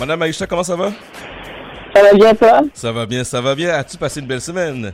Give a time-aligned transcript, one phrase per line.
[0.00, 0.90] Madame Aïcha, comment ça va?
[1.94, 2.62] Ça va bien, toi?
[2.74, 3.70] Ça va bien, ça va bien.
[3.70, 4.92] As-tu passé une belle semaine?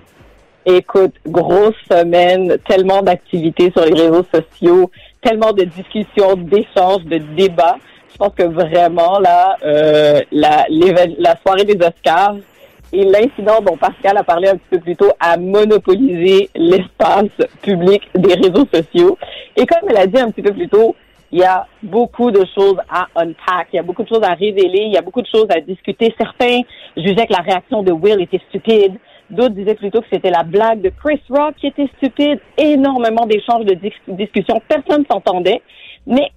[0.66, 4.90] Écoute, grosse semaine, tellement d'activités sur les réseaux sociaux,
[5.22, 7.76] tellement de discussions, d'échanges, de débats.
[8.12, 12.36] Je pense que vraiment, là, euh, la, la soirée des Oscars
[12.92, 17.30] et l'incident dont Pascal a parlé un petit peu plus tôt a monopolisé l'espace
[17.62, 19.16] public des réseaux sociaux.
[19.56, 20.94] Et comme elle a dit un petit peu plus tôt,
[21.32, 24.34] il y a beaucoup de choses à unpack, il y a beaucoup de choses à
[24.34, 26.14] révéler, il y a beaucoup de choses à discuter.
[26.18, 26.60] Certains
[26.96, 28.94] jugeaient que la réaction de Will était stupide.
[29.30, 32.40] D'autres disaient plutôt que c'était la blague de Chris Rock qui était stupide.
[32.58, 33.74] Énormément d'échanges de
[34.08, 34.60] discussions.
[34.66, 35.62] Personne s'entendait.
[36.04, 36.30] Mais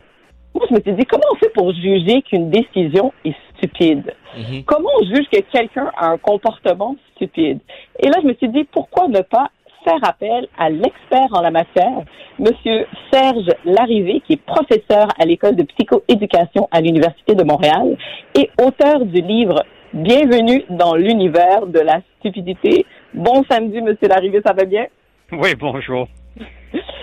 [0.53, 4.13] moi, je me suis dit, comment on fait pour juger qu'une décision est stupide?
[4.37, 4.63] Mhm.
[4.65, 7.59] Comment on juge que quelqu'un a un comportement stupide?
[7.99, 9.49] Et là, je me suis dit, pourquoi ne pas
[9.83, 12.01] faire appel à l'expert en la matière,
[12.39, 17.97] Monsieur Serge Larrivée, qui est professeur à l'école de psychoéducation à l'Université de Montréal
[18.35, 22.83] et auteur du livre Bienvenue dans l'univers de la stupidité.
[23.13, 24.87] Bon samedi, Monsieur Larrivée, ça va bien?
[25.31, 26.07] Oui, bonjour.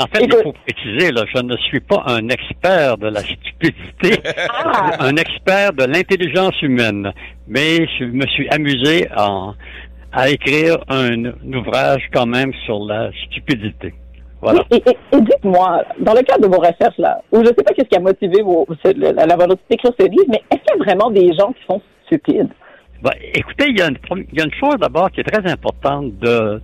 [0.00, 4.20] En fait, il faut préciser, là, je ne suis pas un expert de la stupidité,
[4.48, 4.96] ah!
[4.98, 7.12] un expert de l'intelligence humaine,
[7.46, 9.52] mais je me suis amusé à,
[10.12, 13.94] à écrire un, ouvrage quand même sur la stupidité.
[14.42, 14.64] Voilà.
[14.70, 17.88] et, dites-moi, dans le cadre de vos recherches, là, où je ne sais pas qu'est-ce
[17.88, 18.66] qui a motivé vos,
[18.96, 21.62] la, la volonté d'écrire ce livre, mais est-ce qu'il y a vraiment des gens qui
[21.68, 22.48] sont stupides?
[23.02, 23.98] Ben, écoutez, il y, a une,
[24.32, 26.60] il y a une chose d'abord qui est très importante de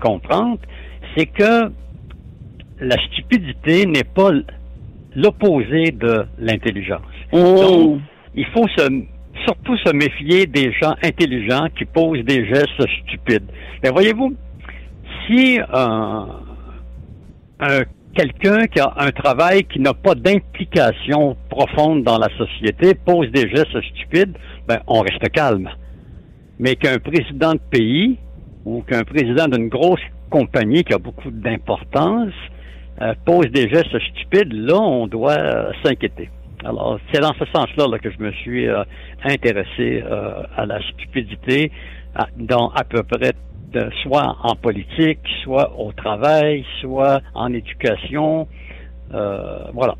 [0.00, 0.58] comprendre,
[1.16, 1.70] c'est que
[2.80, 4.30] la stupidité n'est pas
[5.14, 7.02] l'opposé de l'intelligence.
[7.32, 7.38] Mmh.
[7.38, 8.00] Donc,
[8.34, 9.04] il faut se
[9.44, 13.50] surtout se méfier des gens intelligents qui posent des gestes stupides.
[13.82, 14.34] Mais voyez-vous,
[15.26, 16.26] si un,
[18.14, 23.48] quelqu'un qui a un travail qui n'a pas d'implication profonde dans la société pose des
[23.48, 24.36] gestes stupides,
[24.68, 25.68] ben on reste calme.
[26.58, 28.18] Mais qu'un président de pays
[28.64, 32.32] ou qu'un président d'une grosse compagnie qui a beaucoup d'importance
[33.02, 36.30] euh, pose des gestes stupides, là on doit s'inquiéter.
[36.64, 38.84] Alors, c'est dans ce sens-là que je me suis euh,
[39.22, 41.70] intéressé euh, à la stupidité,
[42.36, 43.32] dans à peu près
[44.02, 48.46] soit en politique, soit au travail, soit en éducation.
[49.12, 49.94] Euh, voilà.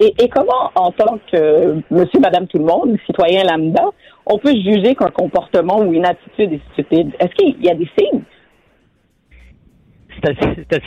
[0.00, 3.84] Et, comment, en tant que monsieur, madame, tout le monde, citoyen lambda,
[4.26, 7.12] on peut juger qu'un comportement ou une attitude est stupide?
[7.20, 8.22] Est-ce qu'il y a des signes?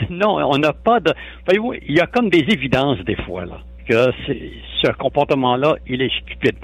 [0.10, 1.14] non, on n'a pas de.
[1.46, 4.12] Voyez-vous, il y a comme des évidences des fois, là que
[4.82, 6.56] ce comportement-là, il est stupide.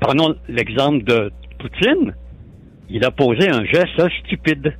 [0.00, 2.14] prenons l'exemple de Poutine.
[2.90, 4.74] Il a posé un geste stupide.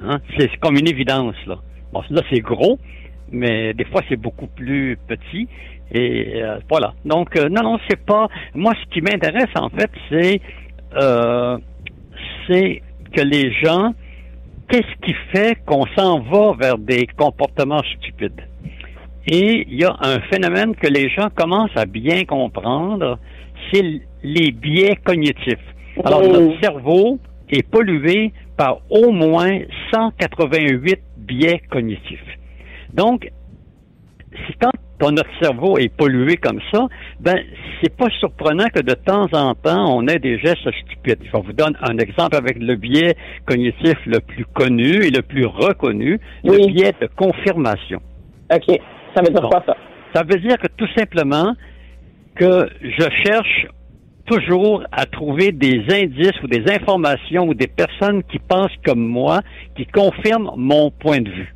[0.00, 0.18] Hein?
[0.38, 1.58] C'est comme une évidence, là.
[1.92, 2.78] Bon, là, c'est gros,
[3.30, 5.48] mais des fois, c'est beaucoup plus petit.
[5.92, 6.94] Et euh, voilà.
[7.04, 8.28] Donc, euh, non, non, c'est pas...
[8.54, 9.90] Moi, ce qui m'intéresse, en fait.
[10.94, 11.58] Euh,
[12.46, 12.82] c'est
[13.12, 13.94] que les gens...
[14.68, 18.40] Qu'est-ce qui fait qu'on s'en va vers des comportements stupides?
[19.26, 23.18] Et il y a un phénomène que les gens commencent à bien comprendre,
[23.72, 23.84] c'est
[24.22, 25.58] les biais cognitifs.
[26.04, 27.18] Alors, notre cerveau
[27.50, 29.58] est pollué par au moins
[29.92, 32.38] 188 biais cognitifs.
[32.92, 33.30] Donc,
[35.00, 36.86] quand notre cerveau est pollué comme ça,
[37.20, 37.38] ben
[37.80, 41.20] c'est pas surprenant que de temps en temps on ait des gestes stupides.
[41.24, 43.16] Je vous donne un exemple avec le biais
[43.46, 48.00] cognitif le plus connu et le plus reconnu, le biais de confirmation.
[48.52, 48.78] OK.
[49.14, 49.76] Ça veut dire quoi, ça?
[50.14, 51.54] Ça veut dire que tout simplement
[52.34, 53.66] que je cherche
[54.26, 59.40] toujours à trouver des indices ou des informations ou des personnes qui pensent comme moi,
[59.76, 61.54] qui confirment mon point de vue.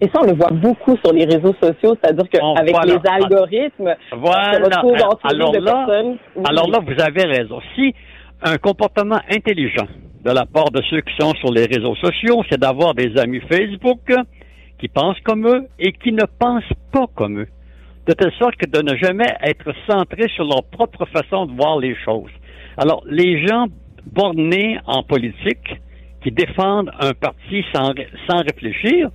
[0.00, 4.58] Et ça, on le voit beaucoup sur les réseaux sociaux, c'est-à-dire qu'avec les algorithmes, voilà.
[5.22, 5.86] alors, là,
[6.44, 7.60] alors là, vous avez raison.
[7.76, 7.94] Si
[8.42, 9.86] un comportement intelligent
[10.24, 13.40] de la part de ceux qui sont sur les réseaux sociaux, c'est d'avoir des amis
[13.48, 14.12] Facebook,
[14.82, 17.48] qui pensent comme eux et qui ne pensent pas comme eux.
[18.08, 21.78] De telle sorte que de ne jamais être centrés sur leur propre façon de voir
[21.78, 22.32] les choses.
[22.76, 23.66] Alors, les gens
[24.06, 25.80] bornés en politique,
[26.24, 27.92] qui défendent un parti sans,
[28.28, 29.10] sans réfléchir,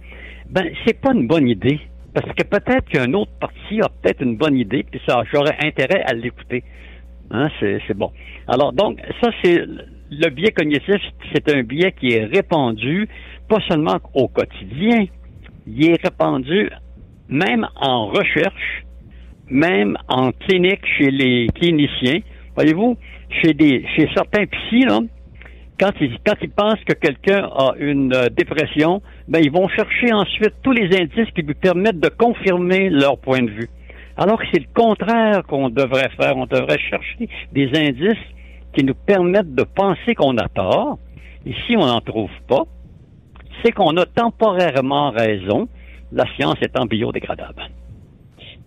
[0.50, 1.82] ben, c'est pas une bonne idée.
[2.14, 6.02] Parce que peut-être qu'un autre parti a peut-être une bonne idée, puis ça, j'aurais intérêt
[6.06, 6.64] à l'écouter.
[7.30, 8.12] Hein, c'est, bon.
[8.48, 9.66] Alors, donc, ça, c'est
[10.12, 10.96] le biais cognitif,
[11.34, 13.10] c'est un biais qui est répandu,
[13.50, 15.06] pas seulement au quotidien,
[15.68, 16.70] il est répandu
[17.30, 18.84] même en recherche,
[19.50, 22.20] même en clinique chez les cliniciens.
[22.56, 22.98] Voyez-vous,
[23.30, 23.54] chez
[23.96, 25.00] chez certains psys, là,
[25.80, 30.12] quand ils, quand ils pensent que quelqu'un a une euh, dépression, ben ils vont chercher
[30.12, 33.70] ensuite tous les indices qui lui permettent de confirmer leur point de vue.
[34.18, 36.36] Alors que c'est le contraire qu'on devrait faire.
[36.36, 38.26] On devrait chercher des indices
[38.74, 40.98] qui nous permettent de penser qu'on a tort.
[41.46, 42.64] Si on n'en trouve pas,
[43.64, 45.68] c'est qu'on a temporairement raison,
[46.12, 47.64] la science étant biodégradable.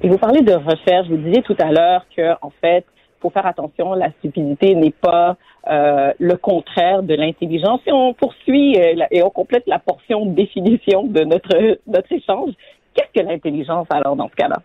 [0.02, 1.08] Et vous parlez de recherche.
[1.08, 2.84] Vous disiez tout à l'heure que, en fait,
[3.20, 5.36] faut faire attention, la stupidité n'est pas
[5.70, 7.80] euh, le contraire de l'intelligence.
[7.86, 12.52] Et on poursuit euh, et on complète la portion de définition de notre, notre échange.
[12.94, 14.56] Qu'est-ce que l'intelligence alors dans ce cas-là?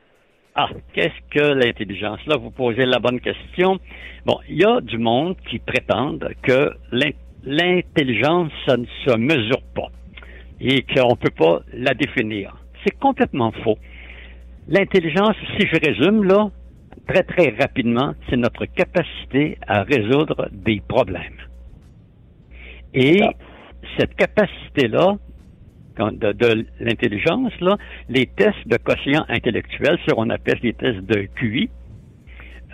[0.56, 2.19] Ah, qu'est-ce que l'intelligence?
[2.27, 3.77] Là, vous posez la bonne question.
[4.25, 6.72] Bon, il y a du monde qui prétendent que
[7.44, 9.89] l'intelligence, ça ne se mesure pas
[10.60, 12.56] et qu'on ne peut pas la définir.
[12.84, 13.78] C'est complètement faux.
[14.68, 16.50] L'intelligence, si je résume là,
[17.07, 21.38] très très rapidement, c'est notre capacité à résoudre des problèmes.
[22.94, 23.22] Et
[23.98, 25.18] cette capacité-là,
[25.98, 27.78] de, de l'intelligence, là,
[28.10, 31.69] les tests de quotient intellectuel, ce qu'on appelle les tests de QI,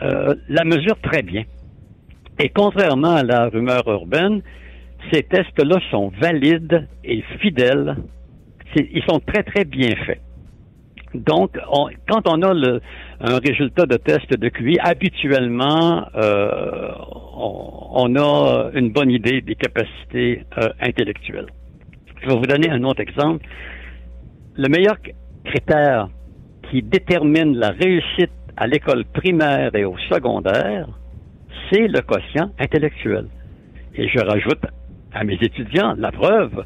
[0.01, 1.43] euh, la mesurent très bien.
[2.39, 4.41] Et contrairement à la rumeur urbaine,
[5.11, 7.95] ces tests-là sont valides et fidèles.
[8.75, 10.21] Ils sont très, très bien faits.
[11.13, 11.57] Donc,
[12.07, 16.91] quand on a un résultat de test de QI, habituellement, euh,
[17.35, 21.47] on, a une bonne idée des capacités euh, intellectuelles.
[22.21, 23.45] Je vais vous donner un autre exemple.
[24.55, 24.95] Le meilleur
[25.43, 26.07] critère
[26.69, 30.87] qui détermine la réussite à l'école primaire et au secondaire,
[31.69, 33.27] c'est le quotient intellectuel.
[33.95, 34.65] Et je rajoute
[35.13, 36.65] à mes étudiants la preuve,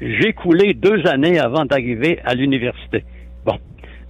[0.00, 3.04] j'ai coulé deux années avant d'arriver à l'université.
[3.44, 3.58] Bon,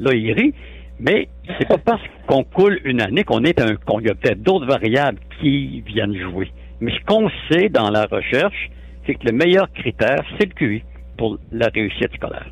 [0.00, 0.55] là, il rit,
[0.99, 1.28] mais
[1.58, 4.67] c'est pas parce qu'on coule une année qu'on est un, qu'on y a peut-être d'autres
[4.67, 6.50] variables qui viennent jouer.
[6.81, 8.70] Mais ce qu'on sait dans la recherche,
[9.06, 10.82] c'est que le meilleur critère, c'est le QI
[11.17, 12.50] pour la réussite scolaire.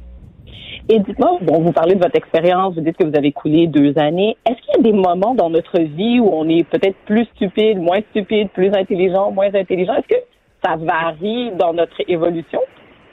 [0.89, 3.97] Et dites-moi, bon, vous parlez de votre expérience, vous dites que vous avez coulé deux
[3.99, 4.37] années.
[4.47, 7.79] Est-ce qu'il y a des moments dans notre vie où on est peut-être plus stupide,
[7.79, 9.95] moins stupide, plus intelligent, moins intelligent?
[9.95, 10.23] Est-ce que
[10.65, 12.61] ça varie dans notre évolution?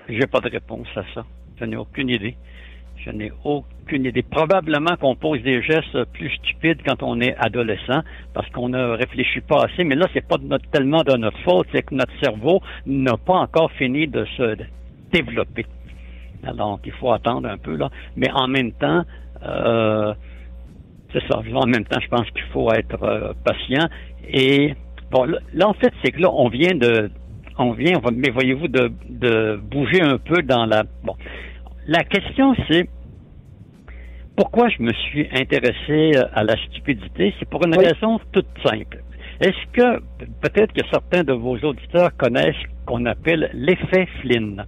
[0.08, 1.26] J'ai pas de réponse à ça.
[1.60, 2.36] Je n'ai aucune idée.
[2.98, 4.22] Je n'ai aucune idée.
[4.22, 8.02] Probablement qu'on pose des gestes plus stupides quand on est adolescent
[8.34, 9.84] parce qu'on ne réfléchit pas assez.
[9.84, 10.38] Mais là, c'est pas
[10.72, 14.56] tellement de notre faute, c'est que notre cerveau n'a pas encore fini de se
[15.12, 15.66] développer.
[16.44, 17.90] Alors, il faut attendre un peu là.
[18.16, 19.04] Mais en même temps,
[19.46, 20.14] euh,
[21.14, 21.40] c'est ça.
[21.40, 23.88] En même temps, je pense qu'il faut être euh, patient.
[24.28, 24.74] Et
[25.12, 27.10] bon, là, en fait, c'est que là, on vient de,
[27.62, 30.84] on vient, mais voyez-vous, de, de bouger un peu dans la.
[31.04, 31.16] Bon,
[31.88, 32.88] la question, c'est
[34.36, 37.34] pourquoi je me suis intéressé euh, à la stupidité?
[37.40, 39.04] C'est pour une raison toute simple.
[39.40, 40.00] Est-ce que
[40.42, 44.64] peut-être que certains de vos auditeurs connaissent ce qu'on appelle l'effet Flynn?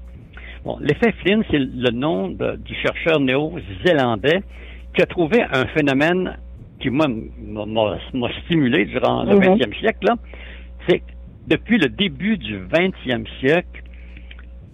[0.65, 4.41] Bon, l'effet Flynn, c'est le nom du chercheur néo-zélandais
[4.95, 6.37] qui a trouvé un phénomène
[6.79, 7.05] qui m'a
[8.45, 9.73] stimulé durant le 20e mhm.
[9.75, 10.07] siècle.
[10.87, 11.01] C'est
[11.47, 13.83] depuis le début du 20e siècle,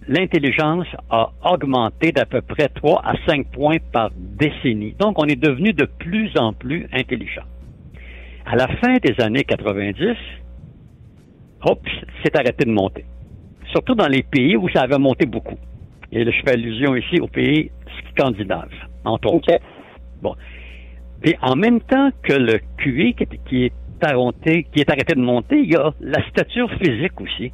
[0.08, 4.94] l'intelligence a augmenté d'à peu près 3 à 5 points par décennie.
[4.98, 7.44] Donc, on est devenu de plus en plus intelligent.
[8.46, 10.16] À la fin des années 90,
[11.62, 11.80] hop,
[12.22, 13.04] c'est arrêté de monter.
[13.70, 15.58] Surtout dans les pays où ça avait monté beaucoup.
[16.12, 17.70] Et là, je fais allusion ici aux pays
[18.10, 18.72] scandinaves,
[19.04, 19.58] entre autres.
[20.22, 20.34] Bon.
[21.22, 23.14] Et en même temps que le QI
[23.46, 23.72] qui est,
[24.04, 27.52] arrêté, qui est arrêté de monter, il y a la stature physique aussi.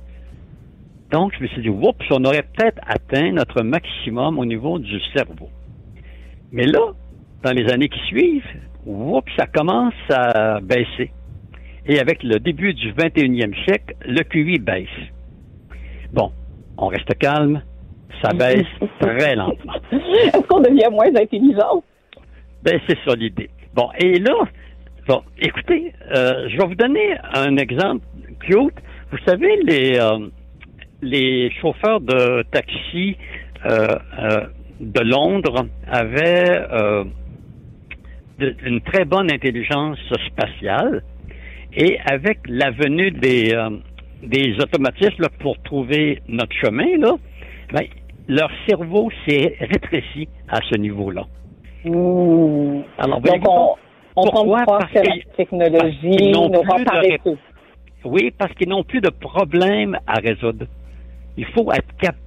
[1.11, 5.01] Donc, je me suis dit, oups, on aurait peut-être atteint notre maximum au niveau du
[5.15, 5.49] cerveau.
[6.53, 6.93] Mais là,
[7.43, 8.45] dans les années qui suivent,
[8.87, 11.13] oups, ça commence à baisser.
[11.87, 14.89] Et avec le début du 21e siècle, le QI baisse.
[16.13, 16.33] Bon,
[16.77, 17.63] on reste calme,
[18.23, 18.67] ça baisse
[19.01, 19.75] très lentement.
[19.93, 21.85] Est-ce qu'on devient moins intelligent?
[22.65, 23.51] Ben, c'est ça l'idée.
[23.75, 24.35] Bon, et là,
[25.07, 28.05] bon, écoutez, euh, je vais vous donner un exemple
[28.41, 28.75] cute.
[29.11, 30.29] Vous savez, les, euh,
[31.03, 33.17] les chauffeurs de taxi
[33.65, 33.97] euh,
[34.81, 36.61] de Londres avaient
[38.39, 41.03] une très bonne intelligence spatiale
[41.73, 43.55] et avec la venue des,
[44.23, 47.15] des automatismes pour trouver notre chemin, là,
[47.73, 47.85] ben,
[48.29, 51.25] leur cerveau s'est rétréci à ce niveau-là.
[52.99, 53.77] Alors, Donc, on,
[54.17, 54.65] on pourquoi?
[54.67, 57.39] Parce que la technologie nous rend paresseux.
[58.05, 60.67] Oui, parce qu'ils n'ont plus de problème à résoudre.
[61.37, 62.23] Il faut être capable.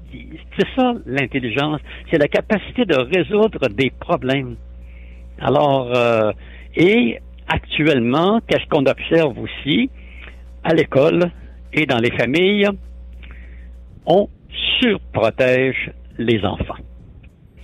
[0.57, 1.79] C'est ça l'intelligence,
[2.09, 4.55] c'est la capacité de résoudre des problèmes.
[5.39, 6.31] Alors, euh,
[6.75, 9.89] et actuellement, qu'est-ce qu'on observe aussi?
[10.63, 11.31] À l'école
[11.73, 12.67] et dans les familles?
[14.05, 14.27] On
[14.79, 16.81] surprotège les enfants.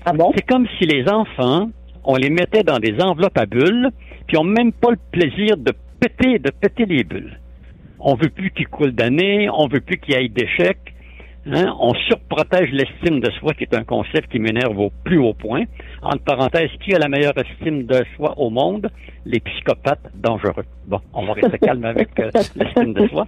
[0.06, 0.32] Ah bon?
[0.36, 1.70] C'est comme si les enfants
[2.06, 3.90] on les mettait dans des enveloppes à bulles,
[4.28, 7.40] puis on n'a même pas le plaisir de péter, de péter les bulles.
[8.00, 10.94] On veut plus qu'ils coulent d'années, on veut plus qu'il y ait d'échecs.
[11.48, 11.76] Hein?
[11.80, 15.64] On surprotège l'estime de soi, qui est un concept qui m'énerve au plus haut point.
[16.02, 18.90] Entre parenthèses, qui a la meilleure estime de soi au monde?
[19.26, 20.66] Les psychopathes dangereux.
[20.88, 23.28] Bon, on va rester calme avec euh, l'estime de soi.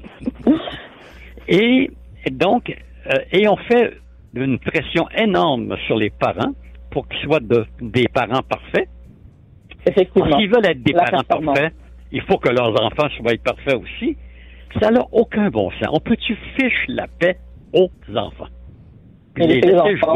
[1.48, 1.92] Et,
[2.32, 2.76] donc,
[3.08, 3.94] euh, et on fait
[4.34, 6.54] une pression énorme sur les parents
[6.98, 8.90] pour qu'ils soient de, des parents parfaits.
[9.86, 10.36] Effectivement.
[10.40, 11.72] S'ils veulent être des parents parfaits,
[12.12, 14.18] il faut que leurs enfants soient parfaits aussi.
[14.82, 15.90] Ça n'a aucun bon sens.
[15.92, 17.38] On peut-tu fiche la paix
[17.72, 18.48] aux enfants?
[19.38, 20.16] Et les, enfants.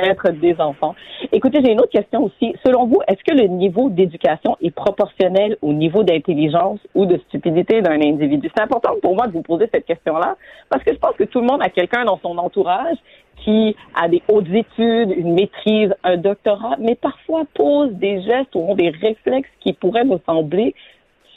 [0.00, 0.94] Être des enfants.
[1.32, 2.54] Écoutez, j'ai une autre question aussi.
[2.64, 7.82] Selon vous, est-ce que le niveau d'éducation est proportionnel au niveau d'intelligence ou de stupidité
[7.82, 8.48] d'un individu?
[8.54, 10.36] C'est important pour moi de vous poser cette question-là
[10.68, 12.96] parce que je pense que tout le monde a quelqu'un dans son entourage
[13.44, 18.60] qui a des hautes études, une maîtrise, un doctorat, mais parfois pose des gestes ou
[18.60, 20.74] ont des réflexes qui pourraient nous sembler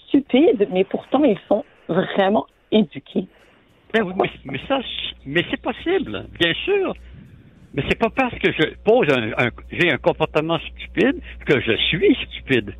[0.07, 3.25] stupides, mais pourtant ils sont vraiment éduqués.
[3.93, 4.79] Ben oui, mais, ça,
[5.25, 6.93] mais c'est possible, bien sûr.
[7.73, 12.15] Mais c'est pas parce que je pose un, j'ai un comportement stupide que je suis
[12.27, 12.73] stupide.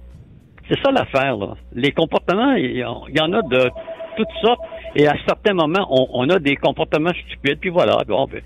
[0.69, 1.55] C'est ça l'affaire, là.
[1.73, 3.69] Les comportements, il y en a de
[4.17, 4.61] toutes sortes,
[4.95, 7.97] et à certains moments, on, a des comportements stupides, puis voilà.
[8.07, 8.41] Bon, ben,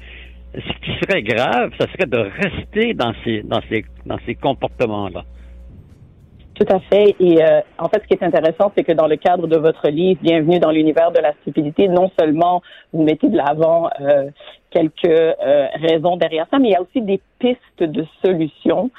[0.53, 5.23] ce qui serait grave, ça serait de rester dans ces, dans ces, dans ces comportements-là.
[6.55, 7.15] Tout à fait.
[7.19, 9.89] Et euh, en fait, ce qui est intéressant, c'est que dans le cadre de votre
[9.89, 12.62] livre, Bienvenue dans l'univers de la stupidité, non seulement
[12.93, 14.29] vous mettez de l'avant euh,
[14.71, 18.89] quelques euh, raisons derrière ça, mais il y a aussi des pistes de solutions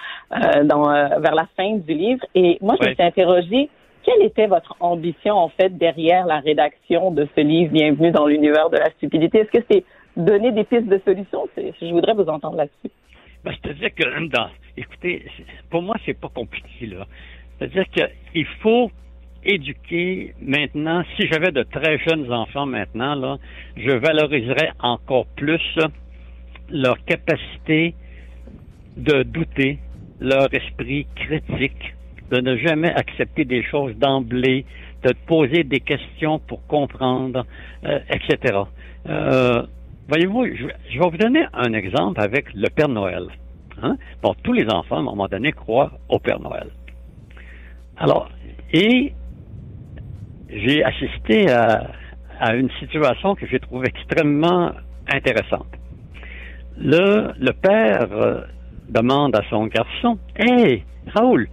[0.64, 2.24] dans, vers la fin du livre.
[2.34, 3.70] Et moi, je me suis interrogée,
[4.04, 8.68] quelle était votre ambition, en fait, derrière la rédaction de ce livre, Bienvenue dans l'univers
[8.68, 9.40] de la stupidité?
[9.40, 9.84] Est-ce que c'est
[10.16, 11.48] donner des pistes de solutions?
[11.56, 12.94] Je voudrais vous entendre là-dessus.
[13.44, 15.24] Ben, C'est-à-dire que, dans, écoutez,
[15.70, 17.06] pour moi, c'est pas compliqué, là.
[17.58, 18.90] C'est-à-dire qu'il faut
[19.44, 21.02] éduquer maintenant.
[21.16, 23.38] Si j'avais de très jeunes enfants maintenant, là,
[23.76, 25.78] je valoriserais encore plus
[26.70, 27.94] leur capacité
[28.96, 29.78] de douter,
[30.20, 31.94] leur esprit critique,
[32.30, 34.64] de ne jamais accepter des choses d'emblée,
[35.04, 37.46] de poser des questions pour comprendre,
[37.84, 38.58] euh, etc.
[39.08, 39.62] Euh,
[40.08, 43.28] voyez-vous, je, vais vous donner un exemple avec le Père Noël.
[43.82, 43.96] Hein?
[44.22, 46.68] Bon, tous les enfants, à un moment donné, croient au Père Noël.
[47.98, 48.28] Alors,
[48.72, 49.12] et
[50.50, 51.90] j'ai assisté à,
[52.54, 54.72] une situation que j'ai trouvée extrêmement
[55.10, 55.66] intéressante.
[56.78, 58.42] Le, le père euh,
[58.90, 60.84] demande à son garçon, Hey,
[61.14, 61.48] Raoul,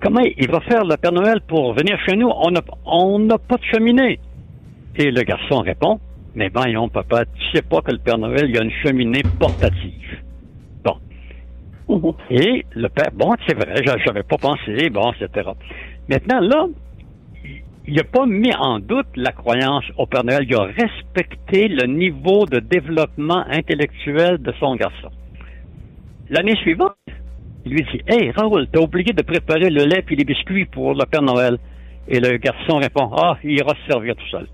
[0.00, 2.28] comment il va faire le Père Noël pour venir chez nous?
[2.28, 4.18] On n'a on n'a pas de cheminée.
[4.96, 6.00] Et le garçon répond,
[6.34, 9.22] mais voyons, papa, tu sais pas que le Père Noël, il y a une cheminée
[9.38, 10.25] portative.
[12.30, 13.74] Et le père, bon, c'est vrai,
[14.04, 15.50] j'avais pas pensé, bon, etc.
[16.08, 16.66] Maintenant, là,
[17.86, 21.86] il n'a pas mis en doute la croyance au Père Noël, il a respecté le
[21.86, 25.10] niveau de développement intellectuel de son garçon.
[26.28, 26.96] L'année suivante,
[27.64, 30.94] il lui dit, Hey, Raoul, t'as oublié de préparer le lait et les biscuits pour
[30.94, 31.58] le Père Noël.
[32.08, 34.48] Et le garçon répond, Ah, il ira se servir tout seul.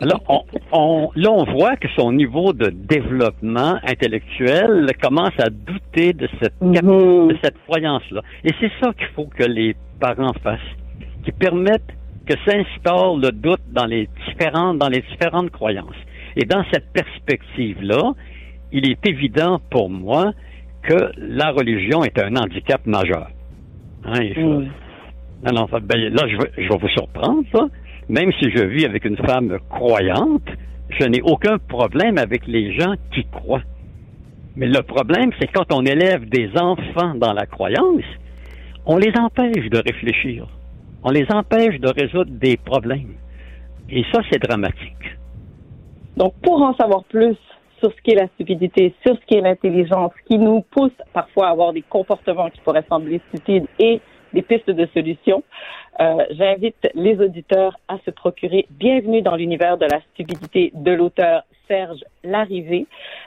[0.00, 6.28] Alors, on, là, on voit que son niveau de développement intellectuel commence à douter de
[6.40, 7.28] cette, mhm.
[7.28, 8.22] de cette croyance-là.
[8.44, 10.60] Et c'est ça qu'il faut que les parents fassent,
[11.24, 11.94] qui permettent
[12.26, 15.96] que s'instaure le doute dans les différentes, dans les différentes croyances.
[16.36, 18.12] Et dans cette perspective-là,
[18.72, 20.32] il est évident pour moi
[20.82, 23.28] que la religion est un handicap majeur.
[24.04, 24.68] Hein, mhm.
[25.42, 27.66] ben, là, je vais, je vais vous surprendre, ça
[28.08, 30.48] même si je vis avec une femme croyante,
[30.90, 33.62] je n'ai aucun problème avec les gens qui croient.
[34.56, 38.04] Mais le problème, c'est quand on élève des enfants dans la croyance,
[38.86, 40.46] on les empêche de réfléchir.
[41.02, 43.14] On les empêche de résoudre des problèmes.
[43.90, 45.16] Et ça, c'est dramatique.
[46.16, 47.36] Donc, pour en savoir plus
[47.80, 51.72] sur ce qu'est la stupidité, sur ce qu'est l'intelligence, qui nous pousse parfois à avoir
[51.72, 54.00] des comportements qui pourraient sembler stupides et
[54.34, 55.42] des pistes de solutions.
[56.00, 61.44] Euh, J'invite les auditeurs à se procurer Bienvenue dans l'univers de la stupidité de l'auteur
[61.68, 62.86] Serge Larrivée,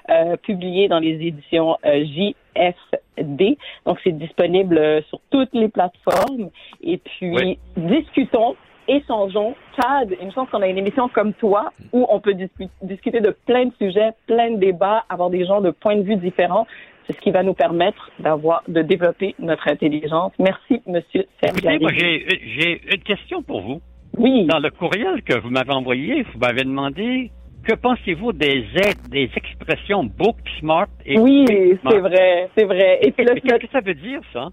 [0.09, 3.57] euh, publié dans les éditions euh, JFD.
[3.85, 6.49] Donc, c'est disponible euh, sur toutes les plateformes.
[6.83, 8.55] Et puis, discutons
[8.87, 9.53] échangeons.
[9.75, 12.35] Chad, une chance qu'on a une émission comme toi où on peut
[12.81, 16.15] discuter de plein de sujets, plein de débats, avoir des gens de points de vue
[16.15, 16.65] différents.
[17.07, 20.33] C'est ce qui va nous permettre d'avoir, de développer notre intelligence.
[20.39, 21.61] Merci, Monsieur Serge.
[21.61, 23.81] j'ai une question pour vous.
[24.17, 24.45] Oui.
[24.45, 27.31] Dans le courriel que vous m'avez envoyé, vous m'avez demandé
[27.63, 28.65] que pensez-vous des
[29.09, 32.99] des expressions book smart et Oui, c'est vrai, c'est vrai.
[33.01, 34.49] Et puis qu'est-ce que ça veut dire ça?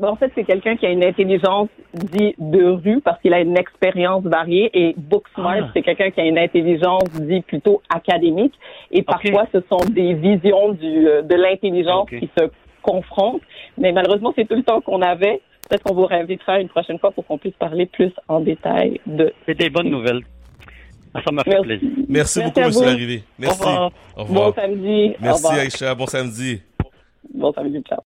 [0.00, 3.40] Ben, en fait, c'est quelqu'un qui a une intelligence dit de rue parce qu'il a
[3.40, 5.70] une expérience variée et Booksmart, Ah.
[5.72, 8.54] c'est quelqu'un qui a une intelligence dit plutôt académique
[8.90, 12.44] et parfois ce sont des visions du, euh, de l'intelligence qui se
[12.82, 13.40] confrontent.
[13.78, 15.40] Mais malheureusement, c'est tout le temps qu'on avait.
[15.68, 19.32] Peut-être qu'on vous réinvitera une prochaine fois pour qu'on puisse parler plus en détail de.
[19.46, 20.20] C'est des bonnes nouvelles.
[21.14, 21.64] Ah, Ça m'a fait Merci.
[21.66, 21.88] plaisir.
[22.08, 22.84] Merci, Merci beaucoup, vous.
[22.84, 23.22] Larrivée.
[23.38, 23.62] Merci.
[23.62, 23.86] revoir.
[23.86, 24.54] Au Bon revoir.
[24.56, 25.10] samedi.
[25.10, 25.46] Au Merci.
[25.60, 25.94] Aïcha.
[25.94, 26.60] Bon samedi.
[27.32, 27.80] Bon samedi.
[27.88, 28.00] Ciao.